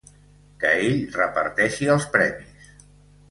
[0.63, 2.73] Que ell reparteixi els premis.